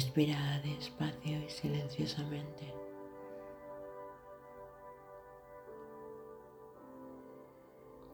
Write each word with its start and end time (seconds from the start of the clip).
Respira 0.00 0.58
despacio 0.64 1.44
y 1.44 1.50
silenciosamente. 1.50 2.72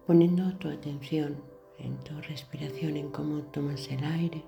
Poniendo 0.04 0.52
tu 0.58 0.68
atención 0.68 1.40
en 1.78 1.96
tu 2.00 2.20
respiración, 2.22 2.96
en 2.96 3.12
cómo 3.12 3.40
tomas 3.52 3.86
el 3.86 4.02
aire, 4.02 4.44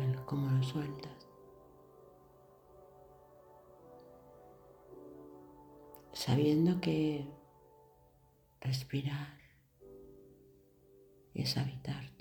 en 0.00 0.14
cómo 0.24 0.50
lo 0.50 0.64
sueltas. 0.64 1.28
Sabiendo 6.12 6.80
que 6.80 7.24
respirar 8.60 9.38
es 11.34 11.56
habitarte 11.56 12.11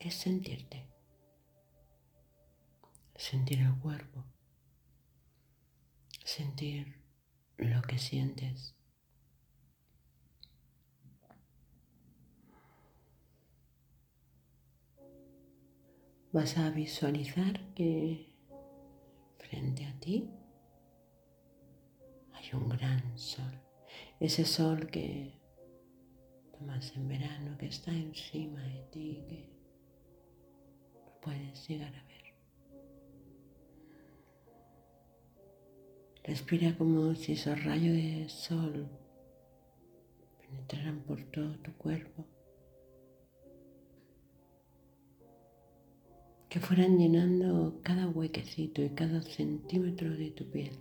es 0.00 0.14
sentirte, 0.14 0.88
sentir 3.14 3.60
el 3.60 3.78
cuerpo, 3.78 4.24
sentir 6.24 7.02
lo 7.58 7.82
que 7.82 7.98
sientes. 7.98 8.74
Vas 16.32 16.56
a 16.56 16.70
visualizar 16.70 17.74
que 17.74 18.32
frente 19.38 19.84
a 19.84 20.00
ti 20.00 20.30
hay 22.32 22.50
un 22.54 22.70
gran 22.70 23.18
sol, 23.18 23.60
ese 24.18 24.46
sol 24.46 24.86
que 24.90 25.38
tomas 26.52 26.96
en 26.96 27.08
verano, 27.08 27.58
que 27.58 27.66
está 27.66 27.92
encima 27.92 28.62
de 28.62 28.82
ti, 28.92 29.24
que 29.28 29.59
puedes 31.20 31.66
llegar 31.68 31.94
a 31.94 32.04
ver. 32.04 32.34
Respira 36.24 36.76
como 36.76 37.14
si 37.14 37.32
esos 37.32 37.64
rayos 37.64 37.94
de 37.94 38.28
sol 38.28 38.88
penetraran 40.38 41.00
por 41.00 41.22
todo 41.24 41.58
tu 41.58 41.72
cuerpo, 41.72 42.24
que 46.48 46.60
fueran 46.60 46.98
llenando 46.98 47.80
cada 47.82 48.08
huequecito 48.08 48.82
y 48.82 48.90
cada 48.90 49.22
centímetro 49.22 50.10
de 50.10 50.30
tu 50.30 50.50
piel, 50.50 50.76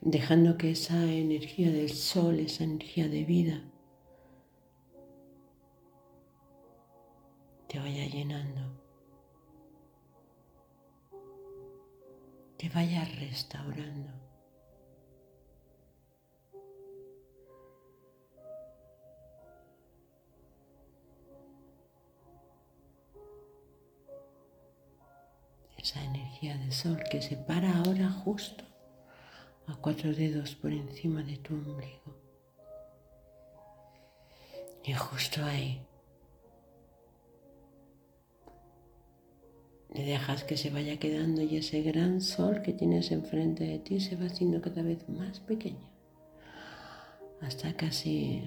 dejando 0.00 0.58
que 0.58 0.72
esa 0.72 1.12
energía 1.12 1.70
del 1.70 1.90
sol, 1.90 2.40
esa 2.40 2.64
energía 2.64 3.08
de 3.08 3.24
vida, 3.24 3.62
te 7.76 7.82
vaya 7.82 8.06
llenando, 8.06 8.62
te 12.56 12.70
vaya 12.70 13.04
restaurando. 13.04 14.08
Esa 25.76 26.02
energía 26.02 26.56
de 26.56 26.72
sol 26.72 26.98
que 27.10 27.20
se 27.20 27.36
para 27.36 27.76
ahora 27.76 28.08
justo 28.10 28.64
a 29.66 29.76
cuatro 29.76 30.14
dedos 30.14 30.54
por 30.54 30.72
encima 30.72 31.22
de 31.22 31.36
tu 31.36 31.52
ombligo. 31.52 32.16
Y 34.82 34.94
justo 34.94 35.44
ahí 35.44 35.86
Le 39.96 40.04
dejas 40.04 40.44
que 40.44 40.56
se 40.56 40.70
vaya 40.70 40.98
quedando 40.98 41.40
y 41.40 41.56
ese 41.56 41.82
gran 41.82 42.20
sol 42.20 42.60
que 42.62 42.72
tienes 42.74 43.10
enfrente 43.10 43.64
de 43.64 43.78
ti 43.78 43.98
se 43.98 44.16
va 44.16 44.26
haciendo 44.26 44.60
cada 44.60 44.82
vez 44.82 45.08
más 45.08 45.40
pequeño 45.40 45.96
hasta 47.40 47.74
casi 47.74 48.42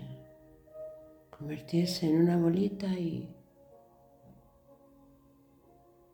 convertirse 1.29 2.07
en 2.07 2.17
una 2.17 2.37
bolita 2.37 2.87
y 2.87 3.29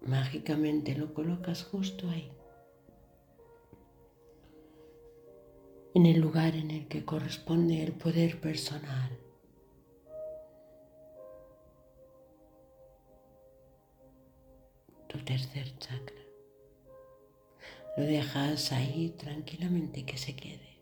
mágicamente 0.02 0.96
lo 0.96 1.14
colocas 1.14 1.64
justo 1.64 2.10
ahí, 2.10 2.32
en 5.96 6.06
el 6.06 6.20
lugar 6.20 6.56
en 6.56 6.72
el 6.72 6.88
que 6.88 7.06
corresponde 7.06 7.82
el 7.82 7.94
poder 7.94 8.40
personal. 8.40 9.25
Tercer 15.26 15.78
chakra. 15.80 16.22
Lo 17.98 18.04
dejas 18.04 18.72
ahí 18.72 19.16
tranquilamente 19.18 20.06
que 20.06 20.18
se 20.18 20.36
quede 20.36 20.78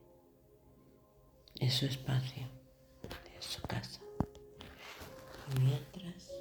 en 1.60 1.72
su 1.72 1.86
espacio, 1.86 2.44
en 3.36 3.42
su 3.42 3.62
casa. 3.62 4.02
Y 5.56 5.60
mientras 5.60 6.32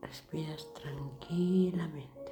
respiras 0.00 0.66
tranquilamente. 0.74 2.23